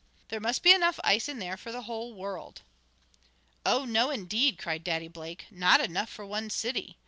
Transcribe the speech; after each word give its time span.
"There 0.29 0.39
must 0.39 0.63
be 0.63 0.71
enough 0.71 0.99
ice 1.03 1.29
in 1.29 1.37
there 1.37 1.55
for 1.57 1.71
the 1.71 1.83
whole 1.83 2.15
world!" 2.15 2.63
"Oh, 3.63 3.85
no 3.85 4.09
indeed!" 4.09 4.57
cried 4.57 4.83
Daddy 4.83 5.07
Blake. 5.07 5.45
"No 5.51 5.75
enough 5.75 6.09
for 6.09 6.25
one 6.25 6.49
city. 6.49 6.97